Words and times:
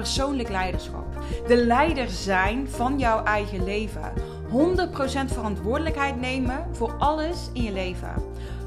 Persoonlijk 0.00 0.48
leiderschap. 0.48 1.06
De 1.46 1.56
leider 1.56 2.08
zijn 2.08 2.68
van 2.68 2.98
jouw 2.98 3.24
eigen 3.24 3.64
leven. 3.64 4.12
100% 4.48 5.32
verantwoordelijkheid 5.32 6.20
nemen 6.20 6.66
voor 6.72 6.94
alles 6.98 7.50
in 7.52 7.62
je 7.62 7.72
leven. 7.72 8.14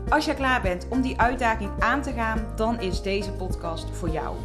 Als 0.09 0.25
je 0.25 0.33
klaar 0.33 0.61
bent 0.61 0.87
om 0.89 1.01
die 1.01 1.19
uitdaging 1.19 1.69
aan 1.79 2.01
te 2.01 2.11
gaan, 2.11 2.45
dan 2.55 2.81
is 2.81 3.01
deze 3.01 3.31
podcast 3.31 3.85
voor 3.91 4.09
jou. 4.09 4.35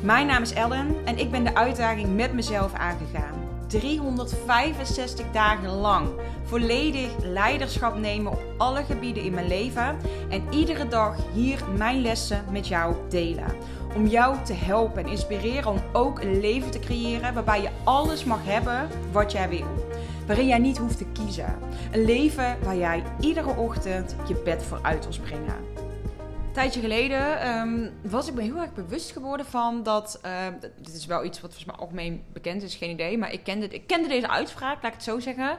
Mijn 0.00 0.26
naam 0.26 0.42
is 0.42 0.52
Ellen 0.52 0.94
en 1.04 1.18
ik 1.18 1.30
ben 1.30 1.44
de 1.44 1.54
uitdaging 1.54 2.16
met 2.16 2.32
mezelf 2.32 2.74
aangegaan. 2.74 3.34
365 3.66 5.26
dagen 5.32 5.70
lang 5.70 6.08
volledig 6.44 7.10
leiderschap 7.22 7.98
nemen 7.98 8.32
op 8.32 8.42
alle 8.56 8.84
gebieden 8.84 9.22
in 9.22 9.34
mijn 9.34 9.48
leven 9.48 9.96
en 10.28 10.42
iedere 10.50 10.88
dag 10.88 11.16
hier 11.32 11.64
mijn 11.76 12.00
lessen 12.00 12.44
met 12.50 12.68
jou 12.68 12.94
delen. 13.08 13.54
Om 13.94 14.06
jou 14.06 14.44
te 14.44 14.52
helpen 14.52 15.04
en 15.04 15.10
inspireren 15.10 15.70
om 15.70 15.82
ook 15.92 16.20
een 16.20 16.40
leven 16.40 16.70
te 16.70 16.78
creëren 16.78 17.34
waarbij 17.34 17.62
je 17.62 17.70
alles 17.84 18.24
mag 18.24 18.44
hebben 18.44 18.88
wat 19.12 19.32
jij 19.32 19.48
wil 19.48 19.84
waarin 20.26 20.46
jij 20.46 20.58
niet 20.58 20.78
hoeft 20.78 20.98
te 20.98 21.06
kiezen. 21.12 21.58
Een 21.92 22.04
leven 22.04 22.56
waar 22.62 22.76
jij 22.76 23.02
iedere 23.20 23.56
ochtend 23.56 24.16
je 24.28 24.34
bed 24.34 24.62
voor 24.62 24.78
uit 24.82 25.02
wil 25.02 25.12
springen. 25.12 25.56
Een 25.76 26.60
tijdje 26.60 26.80
geleden 26.80 27.48
um, 27.48 27.92
was 28.02 28.28
ik 28.28 28.34
me 28.34 28.42
heel 28.42 28.56
erg 28.56 28.74
bewust 28.74 29.12
geworden 29.12 29.46
van 29.46 29.82
dat. 29.82 30.20
Uh, 30.26 30.32
dit 30.76 30.94
is 30.94 31.06
wel 31.06 31.24
iets 31.24 31.40
wat 31.40 31.50
volgens 31.50 31.72
mij 31.72 31.84
algemeen 31.84 32.22
bekend 32.32 32.62
is, 32.62 32.74
geen 32.74 32.90
idee. 32.90 33.18
Maar 33.18 33.32
ik 33.32 33.44
kende, 33.44 33.68
ik 33.68 33.86
kende 33.86 34.08
deze 34.08 34.28
uitspraak, 34.28 34.82
laat 34.82 34.92
ik 34.92 34.98
het 34.98 35.02
zo 35.02 35.20
zeggen. 35.20 35.56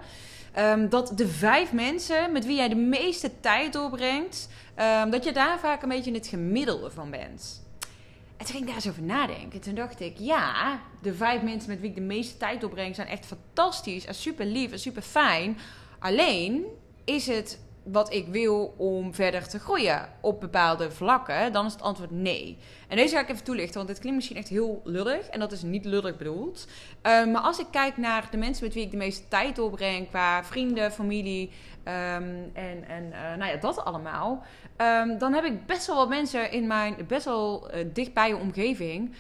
Um, 0.60 0.90
dat 0.90 1.12
de 1.16 1.28
vijf 1.28 1.74
mensen 1.74 2.32
met 2.32 2.46
wie 2.46 2.56
jij 2.56 2.70
de 2.70 2.76
meeste 2.76 3.40
tijd 3.40 3.74
doorbrengt, 3.74 4.50
dat 5.10 5.24
je 5.24 5.32
daar 5.32 5.60
vaak 5.60 5.82
een 5.82 5.90
beetje 5.90 6.14
het 6.14 6.28
gemiddelde 6.28 6.92
van 6.92 7.10
bent. 7.12 7.65
En 8.38 8.46
toen 8.46 8.56
ging 8.56 8.60
ik 8.60 8.66
daar 8.66 8.76
eens 8.76 8.90
over 8.90 9.04
nadenken. 9.04 9.62
Toen 9.62 9.76
dacht 9.76 10.00
ik, 10.00 10.18
ja, 10.18 10.82
de 11.02 11.14
vijf 11.14 11.42
mensen 11.42 11.70
met 11.70 11.80
wie 11.80 11.90
ik 11.90 11.96
de 11.96 12.02
meeste 12.02 12.38
tijd 12.38 12.62
doorbreng 12.62 12.96
zijn 12.96 13.08
echt 13.08 13.26
fantastisch 13.26 14.06
en 14.06 14.16
super 14.16 14.46
lief 14.46 14.72
en 14.72 14.80
super 14.80 15.02
fijn. 15.02 15.58
Alleen 16.00 16.66
is 17.06 17.28
het 17.28 17.60
wat 17.86 18.14
ik 18.14 18.28
wil 18.28 18.74
om 18.78 19.14
verder 19.14 19.48
te 19.48 19.60
groeien 19.60 20.10
op 20.22 20.40
bepaalde 20.40 20.92
vlakken, 20.92 21.54
dan 21.54 21.66
is 21.66 21.74
het 21.74 21.82
antwoord 21.82 22.12
nee. 22.12 22.58
En 22.88 22.98
deze 22.98 23.16
ga 23.16 23.22
ik 23.22 23.30
even 23.30 23.44
toelichten, 23.44 23.76
want 23.76 23.88
dit 23.88 24.00
klinkt 24.00 24.18
misschien 24.18 24.38
echt 24.38 24.48
heel 24.48 24.82
lullig. 24.84 25.28
En 25.28 25.40
dat 25.40 25.52
is 25.52 25.62
niet 25.62 25.86
lullig 25.86 26.18
bedoeld. 26.18 26.68
Uh, 26.68 27.26
maar 27.26 27.42
als 27.42 27.60
ik 27.60 27.66
kijk 27.72 27.98
naar 27.98 28.28
de 28.32 28.38
mensen 28.38 28.66
met 28.66 28.74
wie 28.74 28.84
ik 28.84 28.92
de 28.92 28.98
meeste 28.98 29.28
tijd 29.28 29.56
doorbreng, 29.56 30.10
qua 30.10 30.44
vrienden, 30.44 30.92
familie 30.92 31.52
um, 31.84 32.52
en, 32.54 32.88
en 32.88 33.04
uh, 33.04 33.36
nou 33.38 33.52
ja, 33.52 33.58
dat 33.58 33.86
allemaal. 33.86 34.44
Um, 34.78 35.18
dan 35.18 35.34
heb 35.34 35.44
ik 35.44 35.66
best 35.66 35.88
wel 35.88 35.96
wat 35.96 36.10
mensen 36.10 36.52
in 36.52 36.68
mijn 36.68 36.96
best 37.08 37.26
wel 37.26 37.76
uh, 37.76 37.86
dichtbij 37.94 38.34
omgeving. 38.34 39.14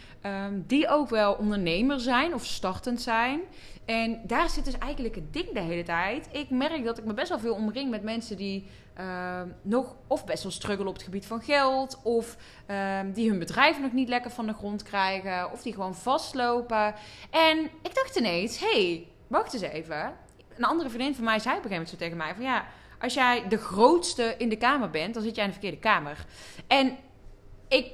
Die 0.53 0.87
ook 0.87 1.09
wel 1.09 1.33
ondernemer 1.33 1.99
zijn 1.99 2.33
of 2.33 2.45
startend 2.45 3.01
zijn. 3.01 3.39
En 3.85 4.21
daar 4.23 4.49
zit 4.49 4.65
dus 4.65 4.77
eigenlijk 4.77 5.15
het 5.15 5.33
ding 5.33 5.53
de 5.53 5.59
hele 5.59 5.83
tijd. 5.83 6.27
Ik 6.31 6.49
merk 6.49 6.83
dat 6.83 6.97
ik 6.97 7.05
me 7.05 7.13
best 7.13 7.29
wel 7.29 7.39
veel 7.39 7.53
omring 7.53 7.89
met 7.89 8.03
mensen 8.03 8.37
die 8.37 8.67
uh, 8.99 9.41
nog 9.61 9.95
of 10.07 10.25
best 10.25 10.43
wel 10.43 10.51
struggelen 10.51 10.87
op 10.87 10.93
het 10.93 11.03
gebied 11.03 11.25
van 11.25 11.41
geld. 11.41 11.99
Of 12.03 12.37
uh, 12.67 12.99
die 13.13 13.29
hun 13.29 13.39
bedrijf 13.39 13.79
nog 13.79 13.91
niet 13.91 14.09
lekker 14.09 14.31
van 14.31 14.45
de 14.45 14.53
grond 14.53 14.83
krijgen. 14.83 15.51
Of 15.51 15.61
die 15.61 15.73
gewoon 15.73 15.95
vastlopen. 15.95 16.93
En 17.29 17.59
ik 17.81 17.95
dacht 17.95 18.15
ineens, 18.15 18.59
hé, 18.59 18.67
hey, 18.67 19.07
wacht 19.27 19.53
eens 19.53 19.63
even. 19.63 20.13
Een 20.57 20.65
andere 20.65 20.89
vriendin 20.89 21.15
van 21.15 21.23
mij 21.23 21.39
zei 21.39 21.57
op 21.57 21.63
een 21.63 21.69
gegeven 21.69 21.85
moment 21.85 21.89
zo 21.89 21.97
tegen 21.97 22.17
mij 22.17 22.35
van 22.35 22.43
ja... 22.43 22.65
Als 22.99 23.13
jij 23.13 23.47
de 23.47 23.57
grootste 23.57 24.35
in 24.37 24.49
de 24.49 24.57
kamer 24.57 24.89
bent, 24.89 25.13
dan 25.13 25.23
zit 25.23 25.35
jij 25.35 25.43
in 25.43 25.49
de 25.49 25.59
verkeerde 25.59 25.89
kamer. 25.89 26.25
En 26.67 26.97
ik 27.67 27.93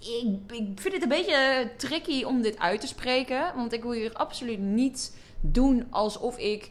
ik, 0.00 0.52
ik, 0.52 0.80
vind 0.80 0.94
het 0.94 1.02
een 1.02 1.08
beetje 1.08 1.70
tricky 1.76 2.24
om 2.24 2.42
dit 2.42 2.58
uit 2.58 2.80
te 2.80 2.86
spreken. 2.86 3.52
Want 3.56 3.72
ik 3.72 3.82
wil 3.82 3.92
hier 3.92 4.12
absoluut 4.12 4.58
niet 4.58 5.16
doen 5.40 5.86
alsof 5.90 6.38
ik, 6.38 6.70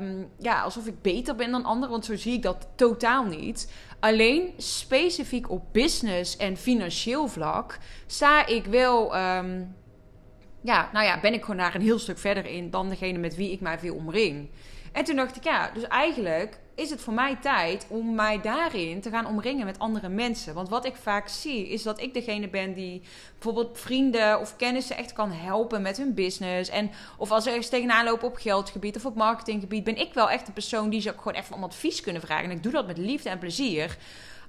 um, 0.00 0.30
ja, 0.38 0.62
alsof 0.62 0.86
ik 0.86 1.02
beter 1.02 1.34
ben 1.34 1.50
dan 1.50 1.64
anderen. 1.64 1.90
Want 1.90 2.04
zo 2.04 2.16
zie 2.16 2.32
ik 2.32 2.42
dat 2.42 2.68
totaal 2.74 3.24
niet. 3.24 3.72
Alleen 4.00 4.52
specifiek 4.56 5.50
op 5.50 5.72
business 5.72 6.36
en 6.36 6.56
financieel 6.56 7.28
vlak 7.28 7.78
sta 8.06 8.46
ik 8.46 8.64
wel. 8.64 9.16
Um, 9.16 9.76
ja, 10.60 10.90
nou 10.92 11.06
ja, 11.06 11.20
ben 11.20 11.34
ik 11.34 11.40
gewoon 11.40 11.56
daar 11.56 11.74
een 11.74 11.80
heel 11.80 11.98
stuk 11.98 12.18
verder 12.18 12.46
in 12.46 12.70
dan 12.70 12.88
degene 12.88 13.18
met 13.18 13.36
wie 13.36 13.52
ik 13.52 13.60
mij 13.60 13.78
veel 13.78 13.94
omring. 13.94 14.48
En 14.92 15.04
toen 15.04 15.16
dacht 15.16 15.36
ik, 15.36 15.44
ja, 15.44 15.70
dus 15.74 15.86
eigenlijk 15.86 16.58
is 16.78 16.90
het 16.90 17.00
voor 17.00 17.12
mij 17.12 17.36
tijd 17.36 17.86
om 17.88 18.14
mij 18.14 18.40
daarin 18.40 19.00
te 19.00 19.10
gaan 19.10 19.26
omringen 19.26 19.66
met 19.66 19.78
andere 19.78 20.08
mensen. 20.08 20.54
Want 20.54 20.68
wat 20.68 20.86
ik 20.86 20.94
vaak 20.96 21.28
zie, 21.28 21.68
is 21.68 21.82
dat 21.82 22.00
ik 22.00 22.14
degene 22.14 22.48
ben 22.48 22.74
die 22.74 23.02
bijvoorbeeld 23.32 23.78
vrienden 23.78 24.40
of 24.40 24.56
kennissen 24.56 24.96
echt 24.96 25.12
kan 25.12 25.32
helpen 25.32 25.82
met 25.82 25.96
hun 25.96 26.14
business. 26.14 26.70
En 26.70 26.90
of 27.16 27.30
als 27.30 27.44
ze 27.44 27.48
ergens 27.48 27.68
tegenaan 27.68 28.04
lopen 28.04 28.28
op 28.28 28.36
geldgebied 28.36 28.96
of 28.96 29.06
op 29.06 29.14
marketinggebied, 29.14 29.84
ben 29.84 29.96
ik 29.96 30.14
wel 30.14 30.30
echt 30.30 30.46
de 30.46 30.52
persoon 30.52 30.90
die 30.90 31.00
ze 31.00 31.10
ook 31.10 31.20
gewoon 31.20 31.42
even 31.42 31.54
om 31.54 31.64
advies 31.64 32.00
kunnen 32.00 32.22
vragen. 32.22 32.44
En 32.44 32.56
ik 32.56 32.62
doe 32.62 32.72
dat 32.72 32.86
met 32.86 32.98
liefde 32.98 33.28
en 33.28 33.38
plezier. 33.38 33.96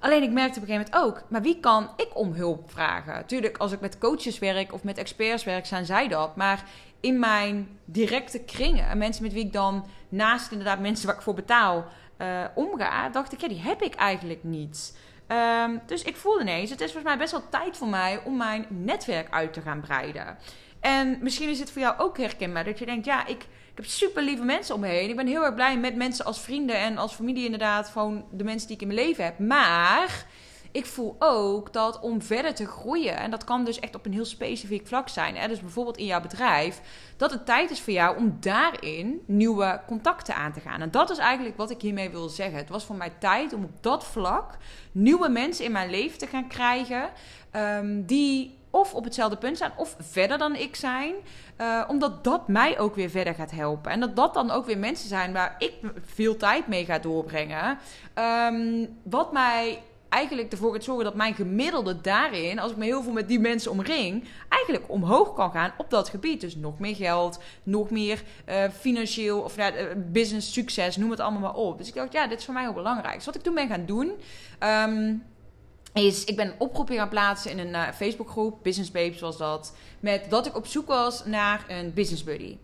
Alleen 0.00 0.22
ik 0.22 0.30
merkte 0.30 0.60
op 0.60 0.68
een 0.68 0.74
gegeven 0.74 0.92
moment 0.92 1.16
ook, 1.18 1.30
maar 1.30 1.42
wie 1.42 1.60
kan 1.60 1.90
ik 1.96 2.08
om 2.14 2.32
hulp 2.32 2.70
vragen? 2.70 3.26
Tuurlijk, 3.26 3.56
als 3.56 3.72
ik 3.72 3.80
met 3.80 3.98
coaches 3.98 4.38
werk 4.38 4.72
of 4.72 4.82
met 4.82 4.98
experts 4.98 5.44
werk, 5.44 5.66
zijn 5.66 5.86
zij 5.86 6.08
dat. 6.08 6.36
Maar 6.36 6.64
in 7.00 7.18
mijn 7.18 7.78
directe 7.84 8.40
kringen, 8.40 8.88
en 8.88 8.98
mensen 8.98 9.22
met 9.22 9.32
wie 9.32 9.44
ik 9.44 9.52
dan 9.52 9.86
naast 10.08 10.50
inderdaad 10.50 10.80
mensen 10.80 11.06
waar 11.06 11.16
ik 11.16 11.22
voor 11.22 11.34
betaal, 11.34 11.84
uh, 12.20 12.44
omga, 12.54 13.08
dacht 13.08 13.32
ik, 13.32 13.40
ja, 13.40 13.48
die 13.48 13.60
heb 13.60 13.82
ik 13.82 13.94
eigenlijk 13.94 14.44
niet. 14.44 14.98
Um, 15.28 15.80
dus 15.86 16.02
ik 16.02 16.16
voelde 16.16 16.40
ineens, 16.40 16.70
het 16.70 16.80
is 16.80 16.92
volgens 16.92 17.12
mij 17.12 17.18
best 17.18 17.32
wel 17.32 17.48
tijd 17.48 17.76
voor 17.76 17.88
mij 17.88 18.20
om 18.24 18.36
mijn 18.36 18.66
netwerk 18.68 19.30
uit 19.30 19.52
te 19.52 19.60
gaan 19.60 19.80
breiden. 19.80 20.38
En 20.80 21.18
misschien 21.20 21.48
is 21.48 21.58
het 21.58 21.70
voor 21.70 21.82
jou 21.82 21.98
ook 21.98 22.18
herkenbaar 22.18 22.64
dat 22.64 22.78
je 22.78 22.86
denkt, 22.86 23.04
ja, 23.04 23.26
ik, 23.26 23.42
ik 23.42 23.76
heb 23.76 23.84
super 23.84 24.22
lieve 24.22 24.42
mensen 24.42 24.74
om 24.74 24.80
me 24.80 24.86
heen. 24.86 25.08
Ik 25.08 25.16
ben 25.16 25.26
heel 25.26 25.44
erg 25.44 25.54
blij 25.54 25.78
met 25.78 25.96
mensen 25.96 26.24
als 26.24 26.40
vrienden 26.40 26.76
en 26.76 26.98
als 26.98 27.14
familie 27.14 27.44
inderdaad, 27.44 27.88
gewoon 27.88 28.24
de 28.30 28.44
mensen 28.44 28.66
die 28.66 28.76
ik 28.76 28.82
in 28.82 28.88
mijn 28.88 29.06
leven 29.06 29.24
heb. 29.24 29.38
Maar 29.38 30.26
ik 30.72 30.86
voel 30.86 31.16
ook 31.18 31.72
dat 31.72 32.00
om 32.00 32.22
verder 32.22 32.54
te 32.54 32.66
groeien, 32.66 33.16
en 33.16 33.30
dat 33.30 33.44
kan 33.44 33.64
dus 33.64 33.80
echt 33.80 33.94
op 33.94 34.06
een 34.06 34.12
heel 34.12 34.24
specifiek 34.24 34.86
vlak 34.86 35.08
zijn, 35.08 35.36
hè, 35.36 35.48
dus 35.48 35.60
bijvoorbeeld 35.60 35.96
in 35.96 36.06
jouw 36.06 36.20
bedrijf, 36.20 36.80
dat 37.16 37.30
het 37.30 37.46
tijd 37.46 37.70
is 37.70 37.80
voor 37.80 37.92
jou 37.92 38.16
om 38.16 38.36
daarin 38.40 39.22
nieuwe 39.26 39.80
contacten 39.86 40.34
aan 40.34 40.52
te 40.52 40.60
gaan. 40.60 40.80
En 40.80 40.90
dat 40.90 41.10
is 41.10 41.18
eigenlijk 41.18 41.56
wat 41.56 41.70
ik 41.70 41.80
hiermee 41.80 42.10
wil 42.10 42.28
zeggen. 42.28 42.58
Het 42.58 42.68
was 42.68 42.84
voor 42.84 42.96
mij 42.96 43.12
tijd 43.18 43.52
om 43.52 43.64
op 43.64 43.82
dat 43.82 44.04
vlak 44.04 44.56
nieuwe 44.92 45.28
mensen 45.28 45.64
in 45.64 45.72
mijn 45.72 45.90
leven 45.90 46.18
te 46.18 46.26
gaan 46.26 46.48
krijgen, 46.48 47.10
um, 47.56 48.04
die 48.06 48.58
of 48.70 48.94
op 48.94 49.04
hetzelfde 49.04 49.36
punt 49.36 49.58
zijn 49.58 49.72
of 49.76 49.96
verder 49.98 50.38
dan 50.38 50.56
ik 50.56 50.76
zijn. 50.76 51.14
Uh, 51.60 51.84
omdat 51.88 52.24
dat 52.24 52.48
mij 52.48 52.78
ook 52.78 52.94
weer 52.94 53.10
verder 53.10 53.34
gaat 53.34 53.50
helpen. 53.50 53.90
En 53.90 54.00
dat 54.00 54.16
dat 54.16 54.34
dan 54.34 54.50
ook 54.50 54.66
weer 54.66 54.78
mensen 54.78 55.08
zijn 55.08 55.32
waar 55.32 55.54
ik 55.58 55.72
veel 56.04 56.36
tijd 56.36 56.66
mee 56.66 56.84
ga 56.84 56.98
doorbrengen. 56.98 57.78
Um, 58.14 58.88
wat 59.02 59.32
mij 59.32 59.82
eigenlijk 60.10 60.52
ervoor 60.52 60.72
gaat 60.72 60.84
zorgen 60.84 61.04
dat 61.04 61.14
mijn 61.14 61.34
gemiddelde 61.34 62.00
daarin, 62.00 62.58
als 62.58 62.70
ik 62.70 62.76
me 62.76 62.84
heel 62.84 63.02
veel 63.02 63.12
met 63.12 63.28
die 63.28 63.40
mensen 63.40 63.70
omring, 63.70 64.24
eigenlijk 64.48 64.84
omhoog 64.92 65.34
kan 65.34 65.50
gaan 65.50 65.72
op 65.78 65.90
dat 65.90 66.08
gebied. 66.08 66.40
Dus 66.40 66.56
nog 66.56 66.78
meer 66.78 66.96
geld, 66.96 67.40
nog 67.62 67.90
meer 67.90 68.22
uh, 68.48 68.64
financieel 68.78 69.40
of 69.40 69.58
uh, 69.58 69.66
business 69.96 70.52
succes, 70.52 70.96
noem 70.96 71.10
het 71.10 71.20
allemaal 71.20 71.40
maar 71.40 71.54
op. 71.54 71.78
Dus 71.78 71.88
ik 71.88 71.94
dacht, 71.94 72.12
ja, 72.12 72.26
dit 72.26 72.38
is 72.38 72.44
voor 72.44 72.54
mij 72.54 72.62
heel 72.62 72.72
belangrijk. 72.72 73.14
Dus 73.14 73.24
wat 73.24 73.34
ik 73.34 73.42
toen 73.42 73.54
ben 73.54 73.68
gaan 73.68 73.86
doen. 73.86 74.12
Um, 74.88 75.22
is, 75.92 76.24
ik 76.24 76.36
ben 76.36 76.46
een 76.46 76.54
oproep 76.58 76.90
gaan 76.90 77.08
plaatsen 77.08 77.50
in 77.50 77.58
een 77.58 77.68
uh, 77.68 77.88
Facebookgroep, 77.94 78.62
Business 78.62 78.90
Babes 78.90 79.20
was 79.20 79.36
dat, 79.36 79.74
met 80.00 80.26
dat 80.28 80.46
ik 80.46 80.56
op 80.56 80.66
zoek 80.66 80.86
was 80.86 81.24
naar 81.24 81.64
een 81.68 81.92
business 81.94 82.24
buddy. 82.24 82.56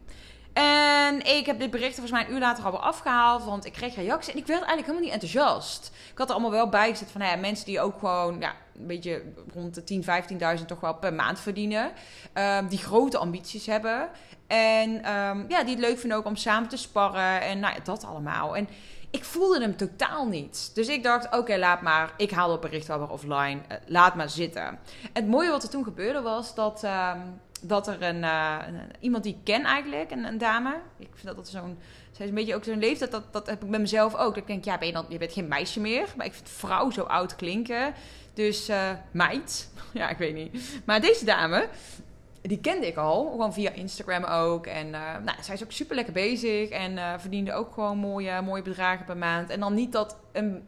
En 0.62 1.26
ik 1.36 1.46
heb 1.46 1.58
dit 1.58 1.70
bericht 1.70 1.94
volgens 1.94 2.10
mij 2.10 2.24
een 2.24 2.32
uur 2.32 2.40
later 2.40 2.64
alweer 2.64 2.80
afgehaald. 2.80 3.44
Want 3.44 3.64
ik 3.64 3.72
kreeg 3.72 3.94
reacties 3.94 4.32
en 4.32 4.38
ik 4.38 4.46
werd 4.46 4.62
eigenlijk 4.62 4.88
helemaal 4.88 5.04
niet 5.04 5.22
enthousiast. 5.22 5.90
Ik 6.12 6.18
had 6.18 6.28
er 6.28 6.32
allemaal 6.32 6.50
wel 6.50 6.68
bij 6.68 6.90
gezet 6.90 7.10
van 7.10 7.20
nou 7.20 7.38
mensen 7.38 7.66
die 7.66 7.80
ook 7.80 7.98
gewoon 7.98 8.40
ja, 8.40 8.54
een 8.78 8.86
beetje 8.86 9.22
rond 9.54 9.88
de 9.88 10.02
10.000, 10.54 10.58
15.000 10.58 10.64
toch 10.66 10.80
wel 10.80 10.94
per 10.94 11.14
maand 11.14 11.40
verdienen. 11.40 11.92
Um, 12.34 12.68
die 12.68 12.78
grote 12.78 13.18
ambities 13.18 13.66
hebben. 13.66 14.08
En 14.46 14.90
um, 14.90 15.44
ja, 15.48 15.62
die 15.64 15.74
het 15.74 15.84
leuk 15.84 15.98
vinden 15.98 16.18
ook 16.18 16.26
om 16.26 16.36
samen 16.36 16.68
te 16.68 16.76
sparren. 16.76 17.40
En 17.40 17.60
nou 17.60 17.74
ja, 17.74 17.80
dat 17.80 18.04
allemaal. 18.04 18.56
En 18.56 18.68
ik 19.10 19.24
voelde 19.24 19.60
hem 19.60 19.76
totaal 19.76 20.26
niet. 20.26 20.70
Dus 20.74 20.88
ik 20.88 21.02
dacht, 21.02 21.36
oké, 21.36 21.56
laat 21.56 21.82
maar. 21.82 22.12
Ik 22.16 22.30
haal 22.30 22.50
het 22.50 22.60
bericht 22.60 22.86
wel 22.86 22.98
weer 22.98 23.10
offline. 23.10 23.60
Uh, 23.72 23.76
laat 23.86 24.14
maar 24.14 24.30
zitten. 24.30 24.78
Het 25.12 25.26
mooie 25.26 25.50
wat 25.50 25.62
er 25.62 25.68
toen 25.68 25.84
gebeurde 25.84 26.20
was 26.20 26.54
dat... 26.54 26.84
Um, 26.84 27.40
dat 27.62 27.88
er 27.88 28.02
een, 28.02 28.22
uh, 28.22 28.58
iemand 29.00 29.24
die 29.24 29.32
ik 29.32 29.44
ken 29.44 29.64
eigenlijk, 29.64 30.10
een, 30.10 30.24
een 30.24 30.38
dame. 30.38 30.74
Ik 30.98 31.08
vind 31.14 31.26
dat 31.26 31.36
dat 31.36 31.48
zo'n. 31.48 31.78
Zij 32.12 32.24
is 32.24 32.30
een 32.30 32.36
beetje 32.36 32.54
ook 32.54 32.64
zo'n 32.64 32.78
leeftijd, 32.78 33.10
dat, 33.10 33.32
dat 33.32 33.46
heb 33.46 33.62
ik 33.62 33.70
bij 33.70 33.80
mezelf 33.80 34.14
ook. 34.14 34.34
Dat 34.34 34.36
ik 34.36 34.46
denk, 34.46 34.64
ja, 34.64 34.78
ben 34.78 34.86
je, 34.86 34.92
dan, 34.92 35.06
je 35.08 35.18
bent 35.18 35.32
geen 35.32 35.48
meisje 35.48 35.80
meer. 35.80 36.08
Maar 36.16 36.26
ik 36.26 36.34
vind 36.34 36.48
vrouw 36.48 36.90
zo 36.90 37.02
oud 37.02 37.36
klinken. 37.36 37.94
Dus 38.34 38.70
uh, 38.70 38.90
meid. 39.10 39.68
Ja, 39.92 40.08
ik 40.08 40.18
weet 40.18 40.34
niet. 40.34 40.80
Maar 40.84 41.00
deze 41.00 41.24
dame, 41.24 41.68
die 42.42 42.60
kende 42.60 42.86
ik 42.86 42.96
al, 42.96 43.30
gewoon 43.30 43.52
via 43.52 43.70
Instagram 43.70 44.24
ook. 44.24 44.66
En 44.66 44.86
uh, 44.86 45.16
nou, 45.24 45.42
zij 45.42 45.54
is 45.54 45.64
ook 45.64 45.72
super 45.72 45.94
lekker 45.94 46.12
bezig 46.12 46.68
en 46.68 46.92
uh, 46.92 47.12
verdiende 47.18 47.52
ook 47.52 47.72
gewoon 47.72 47.98
mooie, 47.98 48.42
mooie 48.42 48.62
bedragen 48.62 49.04
per 49.04 49.16
maand. 49.16 49.50
En 49.50 49.60
dan 49.60 49.74
niet 49.74 49.92
dat 49.92 50.16
een. 50.32 50.62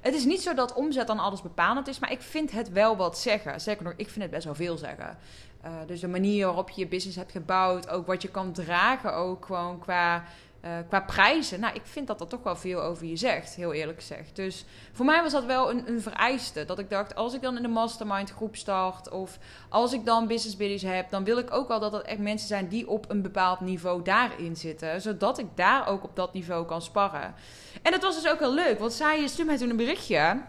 Het 0.00 0.14
is 0.14 0.24
niet 0.24 0.42
zo 0.42 0.54
dat 0.54 0.74
omzet 0.74 1.06
dan 1.06 1.18
alles 1.18 1.42
bepalend 1.42 1.88
is, 1.88 1.98
maar 1.98 2.12
ik 2.12 2.22
vind 2.22 2.50
het 2.50 2.72
wel 2.72 2.96
wat 2.96 3.18
zeggen. 3.18 3.60
Zeker 3.60 3.84
nog, 3.84 3.92
ik 3.96 4.08
vind 4.08 4.22
het 4.22 4.30
best 4.30 4.44
wel 4.44 4.54
veel 4.54 4.76
zeggen. 4.76 5.18
Uh, 5.64 5.70
dus 5.86 6.00
de 6.00 6.08
manier 6.08 6.46
waarop 6.46 6.70
je 6.70 6.80
je 6.80 6.86
business 6.86 7.16
hebt 7.16 7.32
gebouwd, 7.32 7.88
ook 7.88 8.06
wat 8.06 8.22
je 8.22 8.28
kan 8.28 8.52
dragen, 8.52 9.14
ook 9.14 9.44
gewoon 9.44 9.78
qua 9.78 10.24
uh, 10.64 10.70
qua 10.88 11.00
prijzen, 11.00 11.60
nou, 11.60 11.74
ik 11.74 11.82
vind 11.84 12.06
dat 12.06 12.18
dat 12.18 12.30
toch 12.30 12.42
wel 12.42 12.56
veel 12.56 12.82
over 12.82 13.06
je 13.06 13.16
zegt, 13.16 13.54
heel 13.54 13.72
eerlijk 13.72 13.98
gezegd. 13.98 14.36
Dus 14.36 14.64
voor 14.92 15.04
mij 15.04 15.22
was 15.22 15.32
dat 15.32 15.44
wel 15.44 15.70
een, 15.70 15.88
een 15.88 16.00
vereiste. 16.00 16.64
Dat 16.64 16.78
ik 16.78 16.90
dacht, 16.90 17.14
als 17.14 17.34
ik 17.34 17.42
dan 17.42 17.56
in 17.56 17.62
de 17.62 17.68
mastermind 17.68 18.30
groep 18.30 18.56
start 18.56 19.10
of 19.10 19.38
als 19.68 19.92
ik 19.92 20.04
dan 20.04 20.26
business 20.26 20.56
buddies 20.56 20.82
heb, 20.82 21.10
dan 21.10 21.24
wil 21.24 21.38
ik 21.38 21.52
ook 21.52 21.68
wel 21.68 21.80
dat 21.80 21.92
het 21.92 22.02
echt 22.02 22.18
mensen 22.18 22.48
zijn 22.48 22.68
die 22.68 22.88
op 22.88 23.10
een 23.10 23.22
bepaald 23.22 23.60
niveau 23.60 24.02
daarin 24.02 24.56
zitten. 24.56 25.00
Zodat 25.00 25.38
ik 25.38 25.46
daar 25.54 25.88
ook 25.88 26.04
op 26.04 26.16
dat 26.16 26.32
niveau 26.32 26.66
kan 26.66 26.82
sparren. 26.82 27.34
En 27.82 27.92
dat 27.92 28.02
was 28.02 28.22
dus 28.22 28.32
ook 28.32 28.38
heel 28.38 28.54
leuk, 28.54 28.78
want 28.78 28.92
zij 28.92 29.26
stuurde 29.26 29.50
mij 29.50 29.56
toen 29.56 29.70
een 29.70 29.76
berichtje. 29.76 30.40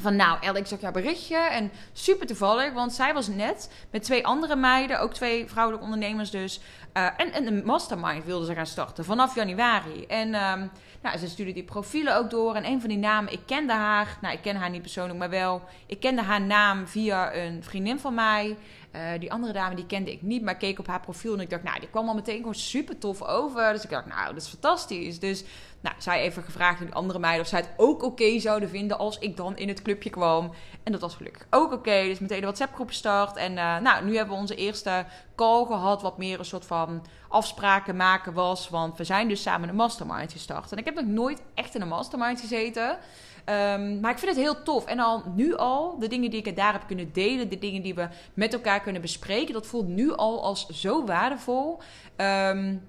Van 0.00 0.16
nou, 0.16 0.56
ik 0.56 0.66
zag 0.66 0.80
jouw 0.80 0.92
berichtje 0.92 1.36
en 1.36 1.70
super 1.92 2.26
toevallig, 2.26 2.72
want 2.72 2.92
zij 2.92 3.14
was 3.14 3.28
net 3.28 3.70
met 3.90 4.02
twee 4.02 4.26
andere 4.26 4.56
meiden, 4.56 5.00
ook 5.00 5.14
twee 5.14 5.46
vrouwelijke 5.46 5.84
ondernemers 5.84 6.30
dus, 6.30 6.60
uh, 6.94 7.04
en, 7.16 7.32
en 7.32 7.46
een 7.46 7.64
mastermind 7.64 8.24
wilde 8.24 8.46
ze 8.46 8.54
gaan 8.54 8.66
starten 8.66 9.04
vanaf 9.04 9.34
januari. 9.34 10.04
En 10.06 10.34
um, 10.34 10.70
nou, 11.02 11.18
ze 11.18 11.28
stuurde 11.28 11.52
die 11.52 11.62
profielen 11.62 12.16
ook 12.16 12.30
door. 12.30 12.54
En 12.54 12.66
een 12.66 12.80
van 12.80 12.88
die 12.88 12.98
namen, 12.98 13.32
ik 13.32 13.40
kende 13.46 13.72
haar. 13.72 14.18
Nou, 14.20 14.34
ik 14.34 14.42
ken 14.42 14.56
haar 14.56 14.70
niet 14.70 14.82
persoonlijk, 14.82 15.18
maar 15.18 15.30
wel. 15.30 15.62
Ik 15.86 16.00
kende 16.00 16.22
haar 16.22 16.40
naam 16.40 16.86
via 16.86 17.34
een 17.34 17.62
vriendin 17.62 17.98
van 17.98 18.14
mij. 18.14 18.56
Uh, 18.96 19.00
die 19.18 19.32
andere 19.32 19.52
dame, 19.52 19.74
die 19.74 19.86
kende 19.86 20.12
ik 20.12 20.22
niet. 20.22 20.42
Maar 20.42 20.56
keek 20.56 20.78
op 20.78 20.86
haar 20.86 21.00
profiel 21.00 21.34
en 21.34 21.40
ik 21.40 21.50
dacht, 21.50 21.62
nou, 21.62 21.80
die 21.80 21.88
kwam 21.88 22.08
al 22.08 22.14
meteen 22.14 22.36
gewoon 22.36 22.54
super 22.54 22.98
tof 22.98 23.22
over. 23.22 23.72
Dus 23.72 23.84
ik 23.84 23.90
dacht, 23.90 24.06
nou, 24.06 24.26
dat 24.34 24.42
is 24.42 24.48
fantastisch. 24.48 25.18
Dus 25.18 25.44
nou, 25.80 25.94
zij 25.98 26.20
even 26.20 26.42
gevraagd 26.42 26.80
aan 26.80 26.86
die 26.86 26.94
andere 26.94 27.18
meiden 27.18 27.42
of 27.42 27.48
zij 27.48 27.60
het 27.60 27.70
ook 27.76 28.02
oké 28.02 28.38
zouden 28.38 28.68
vinden 28.68 28.98
als 28.98 29.18
ik 29.18 29.36
dan 29.36 29.56
in 29.56 29.68
het 29.68 29.82
clubje 29.82 30.10
kwam. 30.10 30.50
En 30.82 30.92
dat 30.92 31.00
was 31.00 31.14
gelukkig 31.14 31.46
ook 31.50 31.72
oké. 31.72 32.02
Dus 32.02 32.18
meteen 32.18 32.40
de 32.40 32.46
WhatsApp-groep 32.46 32.88
gestart. 32.88 33.36
En 33.36 33.52
uh, 33.52 33.78
nou, 33.78 34.04
nu 34.04 34.16
hebben 34.16 34.34
we 34.34 34.40
onze 34.40 34.54
eerste 34.54 35.04
call 35.36 35.64
gehad, 35.64 36.02
wat 36.02 36.18
meer 36.18 36.38
een 36.38 36.44
soort 36.44 36.66
van 36.66 37.06
afspraken 37.28 37.96
maken 37.96 38.32
was. 38.32 38.68
Want 38.68 38.98
we 38.98 39.04
zijn 39.04 39.28
dus 39.28 39.42
samen 39.42 39.68
een 39.68 39.74
mastermind 39.74 40.32
gestart. 40.32 40.72
En 40.72 40.78
ik 40.78 40.84
heb 40.84 40.94
nog 40.94 41.06
nooit 41.06 41.42
echt 41.54 41.74
in 41.74 41.80
een 41.80 41.88
mastermind 41.88 42.40
gezeten. 42.40 42.88
Um, 42.90 44.00
maar 44.00 44.10
ik 44.10 44.18
vind 44.18 44.34
het 44.34 44.44
heel 44.44 44.62
tof. 44.62 44.84
En 44.84 44.98
al 44.98 45.22
nu 45.34 45.56
al, 45.56 45.98
de 45.98 46.08
dingen 46.08 46.30
die 46.30 46.42
ik 46.42 46.56
daar 46.56 46.72
heb 46.72 46.86
kunnen 46.86 47.12
delen, 47.12 47.48
de 47.48 47.58
dingen 47.58 47.82
die 47.82 47.94
we 47.94 48.08
met 48.34 48.52
elkaar 48.52 48.80
kunnen 48.80 49.02
bespreken, 49.02 49.52
dat 49.52 49.66
voelt 49.66 49.88
nu 49.88 50.12
al 50.12 50.42
als 50.42 50.66
zo 50.68 51.04
waardevol. 51.04 51.78
Um, 52.16 52.88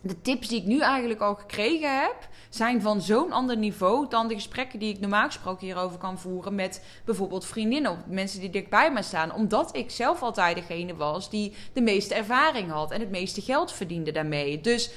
de 0.00 0.20
tips 0.20 0.48
die 0.48 0.60
ik 0.60 0.66
nu 0.66 0.80
eigenlijk 0.80 1.20
al 1.20 1.34
gekregen 1.34 2.00
heb, 2.00 2.28
zijn 2.48 2.82
van 2.82 3.00
zo'n 3.00 3.32
ander 3.32 3.56
niveau 3.56 4.08
dan 4.08 4.28
de 4.28 4.34
gesprekken 4.34 4.78
die 4.78 4.94
ik 4.94 5.00
normaal 5.00 5.26
gesproken 5.26 5.66
hierover 5.66 5.98
kan 5.98 6.18
voeren 6.18 6.54
met 6.54 6.84
bijvoorbeeld 7.04 7.46
vriendinnen 7.46 7.90
of 7.90 7.98
mensen 8.06 8.40
die 8.40 8.50
dichtbij 8.50 8.92
me 8.92 9.02
staan. 9.02 9.34
Omdat 9.34 9.76
ik 9.76 9.90
zelf 9.90 10.22
altijd 10.22 10.56
degene 10.56 10.96
was 10.96 11.30
die 11.30 11.54
de 11.72 11.80
meeste 11.80 12.14
ervaring 12.14 12.70
had 12.70 12.90
en 12.90 13.00
het 13.00 13.10
meeste 13.10 13.40
geld 13.40 13.72
verdiende 13.72 14.12
daarmee. 14.12 14.60
Dus 14.60 14.90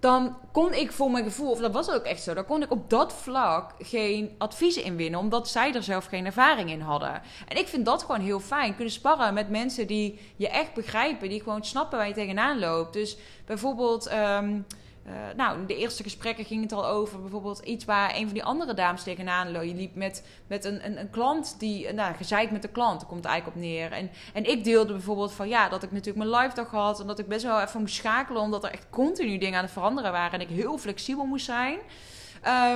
dan 0.00 0.36
kon 0.52 0.74
ik 0.74 0.92
voor 0.92 1.10
mijn 1.10 1.24
gevoel, 1.24 1.50
of 1.50 1.58
dat 1.58 1.72
was 1.72 1.90
ook 1.90 2.04
echt 2.04 2.22
zo, 2.22 2.34
dan 2.34 2.46
kon 2.46 2.62
ik 2.62 2.70
op 2.70 2.90
dat 2.90 3.12
vlak 3.12 3.72
geen 3.78 4.34
adviezen 4.38 4.84
inwinnen, 4.84 5.20
omdat 5.20 5.48
zij 5.48 5.74
er 5.74 5.82
zelf 5.82 6.04
geen 6.04 6.26
ervaring 6.26 6.70
in 6.70 6.80
hadden. 6.80 7.22
En 7.48 7.56
ik 7.56 7.68
vind 7.68 7.84
dat 7.84 8.02
gewoon 8.02 8.20
heel 8.20 8.40
fijn, 8.40 8.74
kunnen 8.74 8.92
sparren 8.92 9.34
met 9.34 9.50
mensen 9.50 9.86
die 9.86 10.20
je 10.36 10.48
echt 10.48 10.74
begrijpen, 10.74 11.28
die 11.28 11.42
gewoon 11.42 11.64
snappen 11.64 11.98
waar 11.98 12.08
je 12.08 12.14
tegenaan 12.14 12.58
loopt. 12.58 12.92
Dus 12.92 13.16
bijvoorbeeld. 13.46 14.12
Um, 14.12 14.66
uh, 15.10 15.16
nou, 15.36 15.58
in 15.58 15.66
de 15.66 15.76
eerste 15.76 16.02
gesprekken 16.02 16.44
ging 16.44 16.62
het 16.62 16.72
al 16.72 16.86
over 16.86 17.20
bijvoorbeeld 17.20 17.58
iets 17.58 17.84
waar 17.84 18.14
een 18.14 18.24
van 18.24 18.34
die 18.34 18.44
andere 18.44 18.74
dames 18.74 19.02
tegenaan 19.02 19.50
liep 19.50 19.94
met, 19.94 20.26
met 20.46 20.64
een, 20.64 20.84
een, 20.84 21.00
een 21.00 21.10
klant 21.10 21.54
die, 21.58 21.92
nou, 21.92 22.14
gezeik 22.14 22.50
met 22.50 22.62
de 22.62 22.68
klant, 22.68 23.00
daar 23.00 23.08
komt 23.08 23.24
eigenlijk 23.24 23.56
op 23.56 23.62
neer. 23.62 23.92
En, 23.92 24.10
en 24.32 24.50
ik 24.50 24.64
deelde 24.64 24.92
bijvoorbeeld 24.92 25.32
van 25.32 25.48
ja, 25.48 25.68
dat 25.68 25.82
ik 25.82 25.92
natuurlijk 25.92 26.28
mijn 26.28 26.42
live 26.42 26.54
dag 26.54 26.70
had 26.70 27.00
en 27.00 27.06
dat 27.06 27.18
ik 27.18 27.28
best 27.28 27.44
wel 27.44 27.60
even 27.60 27.80
moest 27.80 27.94
schakelen, 27.94 28.42
omdat 28.42 28.64
er 28.64 28.72
echt 28.72 28.86
continu 28.90 29.38
dingen 29.38 29.56
aan 29.58 29.64
het 29.64 29.72
veranderen 29.72 30.12
waren 30.12 30.40
en 30.40 30.48
ik 30.48 30.56
heel 30.56 30.78
flexibel 30.78 31.24
moest 31.24 31.44
zijn. 31.44 31.78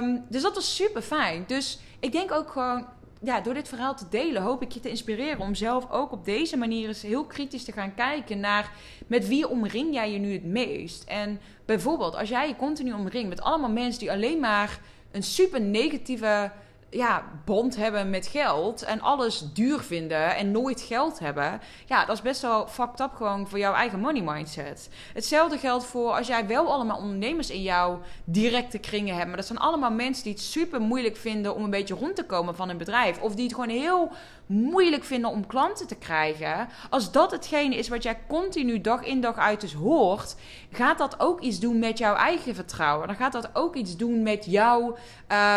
Um, 0.03 0.25
dus 0.29 0.43
dat 0.43 0.55
was 0.55 0.77
super 0.77 1.03
fijn. 1.03 1.45
Dus 1.47 1.79
ik 2.01 2.13
denk 2.13 2.33
ook 2.33 2.51
gewoon, 2.51 2.87
ja, 3.25 3.41
door 3.41 3.55
dit 3.55 3.69
verhaal 3.69 3.97
te 3.97 4.09
delen, 4.11 4.43
hoop 4.43 4.63
ik 4.63 4.73
je 4.73 4.81
te 4.81 4.89
inspireren 4.89 5.41
om 5.41 5.55
zelf 5.55 5.91
ook 5.91 6.13
op 6.13 6.25
deze 6.25 6.57
manier 6.57 6.89
eens 6.89 7.03
heel 7.03 7.25
kritisch 7.25 7.65
te 7.65 7.73
gaan 7.73 7.95
kijken 7.95 8.41
naar 8.41 8.73
met 9.07 9.29
wie 9.29 9.49
omring 9.49 9.95
jij 9.95 10.13
je 10.13 10.19
nu 10.19 10.33
het 10.33 10.45
meest. 10.45 11.05
En 11.05 11.41
bijvoorbeeld, 11.65 12.17
als 12.17 12.29
jij 12.29 12.49
je 12.49 12.57
continu 12.57 12.93
omringt 12.93 13.29
met 13.29 13.43
allemaal 13.43 13.71
mensen 13.71 14.01
die 14.01 14.13
alleen 14.13 14.41
maar 14.41 14.81
een 15.11 15.23
super 15.23 15.61
negatieve 15.61 16.53
ja, 16.95 17.25
bond 17.45 17.77
hebben 17.77 18.11
met 18.11 18.27
geld 18.27 18.83
en 18.83 19.01
alles 19.01 19.53
duur 19.53 19.81
vinden 19.81 20.37
en 20.37 20.51
nooit 20.51 20.81
geld 20.81 21.19
hebben, 21.19 21.61
ja, 21.87 22.05
dat 22.05 22.17
is 22.17 22.23
best 22.23 22.43
wel 22.43 22.67
fucked 22.67 23.01
up 23.01 23.15
gewoon 23.15 23.49
voor 23.49 23.59
jouw 23.59 23.75
eigen 23.75 24.01
money 24.01 24.23
mindset. 24.23 24.89
Hetzelfde 25.15 25.59
geldt 25.59 25.85
voor 25.85 26.13
als 26.13 26.27
jij 26.27 26.47
wel 26.47 26.73
allemaal 26.73 26.99
ondernemers 26.99 27.51
in 27.51 27.63
jouw 27.63 28.01
directe 28.25 28.79
kringen 28.79 29.15
hebt, 29.15 29.27
maar 29.27 29.37
dat 29.37 29.47
zijn 29.47 29.59
allemaal 29.59 29.91
mensen 29.91 30.25
die 30.25 30.33
het 30.33 30.43
super 30.43 30.81
moeilijk 30.81 31.17
vinden 31.17 31.55
om 31.55 31.65
een 31.65 31.71
beetje 31.71 31.95
rond 31.95 32.17
te 32.17 32.25
komen 32.27 32.57
van 32.57 32.69
een 32.69 32.79
bedrijf 32.79 33.21
of 33.21 33.35
die 33.35 33.45
het 33.45 33.55
gewoon 33.55 33.69
heel 33.69 34.11
moeilijk 34.47 35.05
vinden 35.05 35.31
om 35.31 35.47
klanten 35.47 35.87
te 35.87 35.97
krijgen. 35.97 36.69
Als 36.91 37.13
dat 37.13 37.31
hetgene 37.31 37.77
is 37.77 37.89
wat 37.89 38.03
jij 38.03 38.19
continu 38.29 38.81
dag 38.81 39.03
in 39.03 39.21
dag 39.21 39.37
uit 39.37 39.61
dus 39.61 39.75
hoort, 39.75 40.37
gaat 40.73 40.99
dat 40.99 41.21
ook 41.21 41.41
iets 41.41 41.61
doen 41.61 41.79
met 41.79 41.99
jouw 41.99 42.15
eigen 42.15 42.55
vertrouwen. 42.55 43.07
Dan 43.07 43.17
gaat 43.17 43.33
dat 43.33 43.51
ook 43.53 43.75
iets 43.75 43.97
doen 43.97 44.23
met 44.23 44.45
jouw 44.45 44.97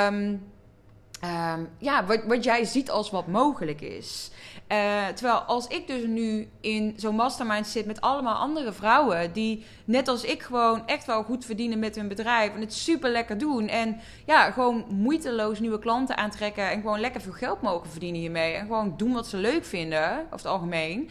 um, 0.08 0.42
Um, 1.24 1.70
ja, 1.78 2.06
wat, 2.06 2.24
wat 2.24 2.44
jij 2.44 2.64
ziet 2.64 2.90
als 2.90 3.10
wat 3.10 3.28
mogelijk 3.28 3.82
is. 3.82 4.32
Uh, 4.72 5.08
terwijl 5.08 5.40
als 5.40 5.68
ik 5.68 5.88
dus 5.88 6.04
nu 6.06 6.50
in 6.62 6.94
zo'n 6.98 7.16
mastermind 7.16 7.68
zit 7.68 7.86
met 7.86 8.02
allemaal 8.02 8.36
andere 8.36 8.74
vrouwen 8.74 9.34
die 9.34 9.66
net 9.86 10.08
als 10.08 10.24
ik 10.24 10.42
gewoon 10.42 10.88
echt 10.88 11.06
wel 11.06 11.24
goed 11.24 11.46
verdienen 11.46 11.80
met 11.80 11.96
hun 11.96 12.08
bedrijf 12.08 12.54
en 12.54 12.62
het 12.62 12.74
super 12.74 13.10
lekker 13.10 13.38
doen 13.38 13.68
en 13.68 14.00
ja, 14.26 14.52
gewoon 14.52 14.86
moeiteloos 14.90 15.60
nieuwe 15.60 15.80
klanten 15.80 16.18
aantrekken 16.18 16.70
en 16.70 16.82
gewoon 16.82 17.00
lekker 17.00 17.22
veel 17.22 17.32
geld 17.32 17.62
mogen 17.62 17.90
verdienen 17.90 18.22
hiermee 18.22 18.54
en 18.54 18.66
gewoon 18.66 18.94
doen 18.98 19.14
wat 19.14 19.28
ze 19.28 19.38
leuk 19.38 19.66
vinden, 19.66 20.12
over 20.12 20.30
het 20.32 20.46
algemeen. 20.46 21.10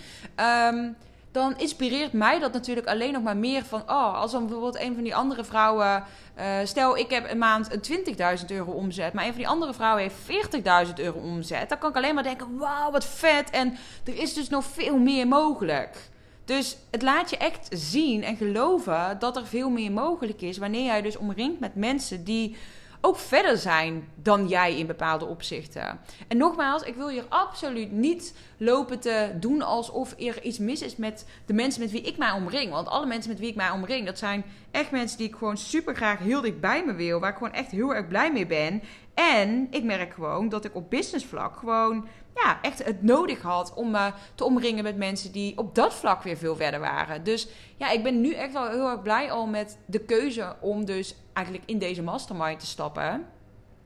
Um, 0.73 0.97
dan 1.37 1.59
inspireert 1.59 2.12
mij 2.12 2.38
dat 2.38 2.52
natuurlijk 2.52 2.87
alleen 2.87 3.12
nog 3.12 3.23
maar 3.23 3.37
meer 3.37 3.64
van, 3.64 3.81
oh, 3.81 4.14
als 4.14 4.33
dan 4.33 4.47
bijvoorbeeld 4.47 4.81
een 4.81 4.95
van 4.95 5.02
die 5.02 5.14
andere 5.14 5.45
vrouwen, 5.45 6.05
uh, 6.38 6.45
stel 6.64 6.97
ik 6.97 7.11
heb 7.11 7.31
een 7.31 7.38
maand 7.38 7.88
een 7.88 8.38
20.000 8.38 8.45
euro 8.47 8.73
omzet, 8.73 9.12
maar 9.12 9.25
een 9.25 9.31
van 9.31 9.38
die 9.38 9.49
andere 9.49 9.75
vrouwen 9.75 10.02
heeft 10.02 10.87
40.000 10.87 10.93
euro 10.95 11.19
omzet, 11.19 11.69
dan 11.69 11.78
kan 11.78 11.90
ik 11.90 11.97
alleen 11.97 12.14
maar 12.14 12.23
denken, 12.23 12.57
wauw, 12.57 12.90
wat 12.90 13.05
vet 13.05 13.50
en 13.50 13.76
er 14.05 14.19
is 14.19 14.35
dus 14.35 14.49
nog 14.49 14.64
veel 14.64 14.99
meer 14.99 15.28
mogelijk. 15.28 15.97
Dus 16.45 16.76
het 16.90 17.02
laat 17.02 17.31
je 17.31 17.37
echt 17.37 17.69
zien 17.71 18.23
en 18.23 18.37
geloven 18.37 19.16
dat 19.19 19.37
er 19.37 19.47
veel 19.47 19.71
meer 19.71 19.93
mogelijk 19.93 20.40
is 20.40 20.59
wanneer 20.59 20.85
jij 20.85 21.02
dus 21.02 21.16
omringt 21.16 21.61
met 21.61 21.75
mensen 21.75 22.25
die 22.25 22.57
ook 23.00 23.19
verder 23.19 23.57
zijn 23.57 24.09
dan 24.14 24.49
jij 24.49 24.78
in 24.78 24.87
bepaalde 24.87 25.25
opzichten. 25.26 26.00
En 26.28 26.37
nogmaals, 26.37 26.83
ik 26.83 26.95
wil 26.95 27.09
hier 27.09 27.25
absoluut 27.28 27.93
niet 27.93 28.35
lopen 28.57 29.01
te 29.01 29.31
doen 29.41 29.63
alsof 29.63 30.15
er 30.19 30.43
iets 30.43 30.59
mis 30.59 30.83
is 30.83 30.97
met 30.97 31.27
de 31.47 31.53
mensen 31.53 31.81
met 31.83 31.91
wie 31.91 32.01
ik 32.01 32.17
mij 32.17 32.31
omring. 32.31 32.71
Want 32.71 32.89
alle 32.89 33.07
mensen 33.07 33.31
met 33.31 33.41
wie 33.41 33.49
ik 33.49 33.57
mij 33.57 33.71
omring, 33.71 34.07
dat 34.07 34.19
zijn 34.19 34.45
echt 34.71 34.91
mensen 34.91 35.19
die 35.19 35.29
ik 35.29 35.37
gewoon 35.37 35.57
super 35.57 35.97
graag 35.97 36.19
heel 36.19 36.41
dicht 36.41 36.61
bij 36.61 36.85
me 36.85 36.95
wil. 36.95 37.21
Waar 37.21 37.31
ik 37.31 37.37
gewoon 37.37 37.53
echt 37.53 37.71
heel 37.71 37.95
erg 37.95 38.09
blij 38.09 38.33
mee 38.33 38.47
ben. 38.47 38.83
En 39.15 39.67
ik 39.71 39.85
merk 39.85 40.13
gewoon 40.13 40.49
dat 40.49 40.65
ik 40.65 40.75
op 40.75 40.91
businessvlak 40.91 41.57
gewoon 41.57 42.09
ja, 42.35 42.59
echt 42.63 42.85
het 42.85 43.03
nodig 43.03 43.43
had 43.43 43.75
om 43.75 43.91
me 43.91 44.13
te 44.35 44.45
omringen 44.45 44.85
met 44.85 44.97
mensen 44.97 45.33
die 45.33 45.59
op 45.59 45.75
dat 45.75 45.95
vlak 45.95 46.23
weer 46.23 46.37
veel 46.37 46.57
verder 46.57 46.81
waren. 46.81 47.25
Dus 47.25 47.49
ja, 47.77 47.91
ik 47.91 48.03
ben 48.03 48.21
nu 48.21 48.33
echt 48.33 48.53
wel 48.53 48.69
heel 48.69 48.89
erg 48.89 49.03
blij 49.03 49.31
al 49.31 49.47
met 49.47 49.79
de 49.87 49.99
keuze 49.99 50.57
om 50.61 50.85
dus 50.85 51.15
eigenlijk 51.33 51.67
in 51.67 51.79
deze 51.79 52.03
mastermind 52.03 52.61
te 52.61 52.67
stappen. 52.67 53.27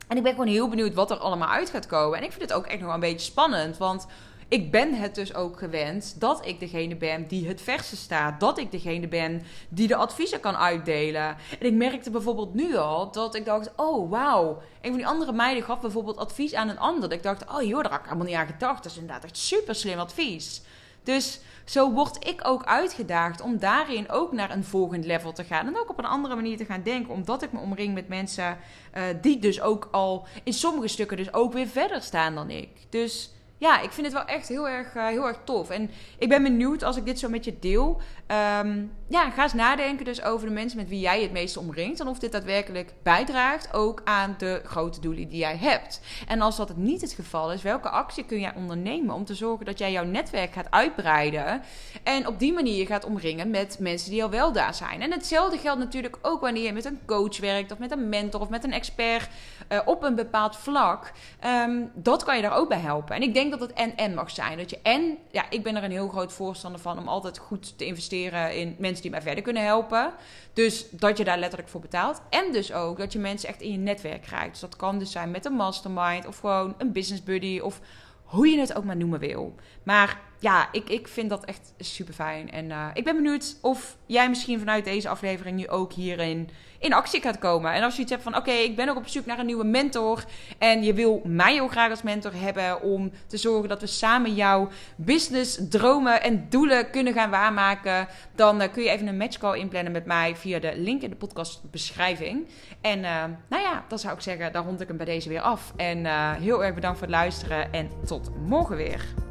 En 0.07 0.17
ik 0.17 0.23
ben 0.23 0.31
gewoon 0.31 0.47
heel 0.47 0.69
benieuwd 0.69 0.93
wat 0.93 1.11
er 1.11 1.17
allemaal 1.17 1.47
uit 1.47 1.69
gaat 1.69 1.87
komen. 1.87 2.17
En 2.17 2.23
ik 2.23 2.31
vind 2.31 2.41
het 2.41 2.53
ook 2.53 2.65
echt 2.65 2.81
nog 2.81 2.93
een 2.93 2.99
beetje 2.99 3.31
spannend, 3.31 3.77
want 3.77 4.07
ik 4.51 4.71
ben 4.71 4.93
het 4.93 5.15
dus 5.15 5.33
ook 5.33 5.57
gewend 5.57 6.19
dat 6.19 6.45
ik 6.45 6.59
degene 6.59 6.95
ben 6.95 7.27
die 7.27 7.47
het 7.47 7.61
verste 7.61 7.95
staat. 7.95 8.39
Dat 8.39 8.57
ik 8.57 8.71
degene 8.71 9.07
ben 9.07 9.41
die 9.69 9.87
de 9.87 9.95
adviezen 9.95 10.39
kan 10.39 10.55
uitdelen. 10.55 11.37
En 11.59 11.65
ik 11.65 11.73
merkte 11.73 12.09
bijvoorbeeld 12.09 12.53
nu 12.53 12.75
al 12.75 13.11
dat 13.11 13.35
ik 13.35 13.45
dacht: 13.45 13.71
oh 13.75 14.09
wauw. 14.09 14.61
Een 14.81 14.89
van 14.89 14.97
die 14.97 15.07
andere 15.07 15.31
meiden 15.31 15.63
gaf 15.63 15.81
bijvoorbeeld 15.81 16.17
advies 16.17 16.53
aan 16.53 16.69
een 16.69 16.79
ander. 16.79 17.11
Ik 17.11 17.23
dacht: 17.23 17.45
oh 17.51 17.61
joh, 17.61 17.81
daar 17.81 17.91
had 17.91 17.99
ik 17.99 18.05
helemaal 18.05 18.25
niet 18.25 18.35
aan 18.35 18.47
gedacht. 18.47 18.83
Dat 18.83 18.91
is 18.91 18.97
inderdaad 18.97 19.23
echt 19.23 19.37
super 19.37 19.75
slim 19.75 19.99
advies. 19.99 20.61
Dus 21.03 21.39
zo 21.65 21.91
word 21.91 22.27
ik 22.27 22.47
ook 22.47 22.65
uitgedaagd 22.65 23.41
om 23.41 23.59
daarin 23.59 24.09
ook 24.09 24.31
naar 24.31 24.51
een 24.51 24.63
volgend 24.63 25.05
level 25.05 25.33
te 25.33 25.43
gaan. 25.43 25.67
En 25.67 25.77
ook 25.77 25.89
op 25.89 25.97
een 25.97 26.05
andere 26.05 26.35
manier 26.35 26.57
te 26.57 26.65
gaan 26.65 26.83
denken. 26.83 27.13
Omdat 27.13 27.41
ik 27.41 27.51
me 27.51 27.59
omring 27.59 27.93
met 27.93 28.07
mensen 28.07 28.57
uh, 28.97 29.03
die 29.21 29.39
dus 29.39 29.61
ook 29.61 29.87
al 29.91 30.25
in 30.43 30.53
sommige 30.53 30.87
stukken 30.87 31.17
dus 31.17 31.33
ook 31.33 31.53
weer 31.53 31.67
verder 31.67 32.01
staan 32.01 32.35
dan 32.35 32.49
ik. 32.49 32.69
Dus 32.89 33.31
ja, 33.61 33.81
ik 33.81 33.91
vind 33.91 34.05
het 34.05 34.15
wel 34.15 34.25
echt 34.25 34.47
heel 34.47 34.69
erg, 34.69 34.95
uh, 34.95 35.07
heel 35.07 35.27
erg 35.27 35.37
tof. 35.43 35.69
En 35.69 35.89
ik 36.17 36.29
ben 36.29 36.43
benieuwd 36.43 36.83
als 36.83 36.97
ik 36.97 37.05
dit 37.05 37.19
zo 37.19 37.29
met 37.29 37.45
je 37.45 37.59
deel. 37.59 38.01
Um, 38.31 38.91
ja, 39.07 39.29
ga 39.29 39.43
eens 39.43 39.53
nadenken 39.53 40.05
dus 40.05 40.23
over 40.23 40.47
de 40.47 40.53
mensen 40.53 40.77
met 40.77 40.89
wie 40.89 40.99
jij 40.99 41.21
het 41.21 41.31
meest 41.31 41.57
omringt. 41.57 41.99
En 41.99 42.07
of 42.07 42.19
dit 42.19 42.31
daadwerkelijk 42.31 42.93
bijdraagt 43.03 43.73
ook 43.73 44.01
aan 44.03 44.35
de 44.37 44.61
grote 44.65 44.99
doelen 44.99 45.29
die 45.29 45.39
jij 45.39 45.57
hebt. 45.57 46.01
En 46.27 46.41
als 46.41 46.55
dat 46.55 46.77
niet 46.77 47.01
het 47.01 47.11
geval 47.11 47.51
is, 47.51 47.61
welke 47.61 47.89
actie 47.89 48.25
kun 48.25 48.39
jij 48.39 48.53
ondernemen 48.55 49.15
om 49.15 49.25
te 49.25 49.35
zorgen 49.35 49.65
dat 49.65 49.79
jij 49.79 49.91
jouw 49.91 50.03
netwerk 50.03 50.53
gaat 50.53 50.71
uitbreiden. 50.71 51.61
En 52.03 52.27
op 52.27 52.39
die 52.39 52.53
manier 52.53 52.85
gaat 52.85 53.05
omringen 53.05 53.49
met 53.49 53.79
mensen 53.79 54.11
die 54.11 54.23
al 54.23 54.29
wel 54.29 54.51
daar 54.51 54.73
zijn. 54.73 55.01
En 55.01 55.11
hetzelfde 55.11 55.57
geldt 55.57 55.79
natuurlijk 55.79 56.17
ook 56.21 56.41
wanneer 56.41 56.63
je 56.63 56.73
met 56.73 56.85
een 56.85 56.99
coach 57.05 57.39
werkt 57.39 57.71
of 57.71 57.77
met 57.77 57.91
een 57.91 58.09
mentor 58.09 58.41
of 58.41 58.49
met 58.49 58.63
een 58.63 58.73
expert 58.73 59.29
uh, 59.69 59.79
op 59.85 60.03
een 60.03 60.15
bepaald 60.15 60.57
vlak. 60.57 61.11
Um, 61.45 61.91
dat 61.93 62.23
kan 62.23 62.35
je 62.35 62.41
daar 62.41 62.57
ook 62.57 62.69
bij 62.69 62.79
helpen. 62.79 63.15
En 63.15 63.21
ik 63.21 63.33
denk 63.33 63.51
dat 63.51 63.59
het 63.59 63.73
en-en 63.73 64.13
mag 64.13 64.29
zijn. 64.29 64.57
Dat 64.57 64.69
je 64.69 64.79
en, 64.83 65.17
ja, 65.31 65.45
ik 65.49 65.63
ben 65.63 65.75
er 65.75 65.83
een 65.83 65.91
heel 65.91 66.09
groot 66.09 66.33
voorstander 66.33 66.81
van 66.81 66.97
om 66.97 67.07
altijd 67.07 67.37
goed 67.37 67.77
te 67.77 67.85
in 68.29 68.75
mensen 68.77 69.01
die 69.01 69.11
mij 69.11 69.21
verder 69.21 69.43
kunnen 69.43 69.63
helpen. 69.63 70.13
Dus 70.53 70.89
dat 70.89 71.17
je 71.17 71.23
daar 71.23 71.37
letterlijk 71.37 71.69
voor 71.69 71.81
betaalt. 71.81 72.21
En 72.29 72.51
dus 72.51 72.73
ook 72.73 72.97
dat 72.97 73.13
je 73.13 73.19
mensen 73.19 73.49
echt 73.49 73.61
in 73.61 73.71
je 73.71 73.77
netwerk 73.77 74.21
krijgt. 74.21 74.51
Dus 74.51 74.59
dat 74.59 74.75
kan 74.75 74.99
dus 74.99 75.11
zijn 75.11 75.31
met 75.31 75.45
een 75.45 75.53
mastermind 75.53 76.27
of 76.27 76.39
gewoon 76.39 76.75
een 76.77 76.91
business 76.91 77.23
buddy 77.23 77.59
of 77.59 77.79
hoe 78.23 78.47
je 78.47 78.59
het 78.59 78.75
ook 78.75 78.83
maar 78.83 78.97
noemen 78.97 79.19
wil. 79.19 79.55
Maar 79.83 80.19
ja, 80.41 80.69
ik, 80.71 80.89
ik 80.89 81.07
vind 81.07 81.29
dat 81.29 81.45
echt 81.45 81.73
super 81.77 82.13
fijn. 82.13 82.51
En 82.51 82.65
uh, 82.65 82.85
ik 82.93 83.03
ben 83.03 83.15
benieuwd 83.15 83.57
of 83.61 83.97
jij 84.05 84.29
misschien 84.29 84.59
vanuit 84.59 84.85
deze 84.85 85.09
aflevering 85.09 85.57
nu 85.57 85.67
ook 85.67 85.93
hierin 85.93 86.49
in 86.79 86.93
actie 86.93 87.21
gaat 87.21 87.39
komen. 87.39 87.73
En 87.73 87.83
als 87.83 87.95
je 87.95 88.01
iets 88.01 88.11
hebt 88.11 88.23
van: 88.23 88.35
oké, 88.35 88.51
ik 88.51 88.75
ben 88.75 88.89
ook 88.89 88.97
op 88.97 89.07
zoek 89.07 89.25
naar 89.25 89.39
een 89.39 89.45
nieuwe 89.45 89.63
mentor. 89.63 90.23
En 90.57 90.83
je 90.83 90.93
wil 90.93 91.21
mij 91.25 91.61
ook 91.61 91.71
graag 91.71 91.89
als 91.89 92.01
mentor 92.01 92.31
hebben 92.35 92.81
om 92.81 93.11
te 93.27 93.37
zorgen 93.37 93.69
dat 93.69 93.81
we 93.81 93.87
samen 93.87 94.33
jouw 94.33 94.69
business, 94.95 95.59
dromen 95.69 96.21
en 96.21 96.45
doelen 96.49 96.89
kunnen 96.89 97.13
gaan 97.13 97.29
waarmaken. 97.29 98.07
Dan 98.35 98.61
uh, 98.61 98.71
kun 98.71 98.83
je 98.83 98.89
even 98.89 99.07
een 99.07 99.17
matchcall 99.17 99.59
inplannen 99.59 99.91
met 99.91 100.05
mij 100.05 100.35
via 100.35 100.59
de 100.59 100.73
link 100.75 101.01
in 101.01 101.09
de 101.09 101.15
podcastbeschrijving. 101.15 102.47
En 102.81 102.99
uh, 102.99 103.23
nou 103.49 103.63
ja, 103.63 103.83
dan 103.87 103.99
zou 103.99 104.13
ik 104.13 104.21
zeggen, 104.21 104.51
daar 104.51 104.63
rond 104.63 104.81
ik 104.81 104.87
hem 104.87 104.97
bij 104.97 105.05
deze 105.05 105.29
weer 105.29 105.41
af. 105.41 105.73
En 105.75 106.05
heel 106.35 106.63
erg 106.63 106.75
bedankt 106.75 106.97
voor 106.97 107.07
het 107.07 107.15
luisteren 107.15 107.73
en 107.73 107.89
tot 108.05 108.31
morgen 108.47 108.75
weer. 108.75 109.30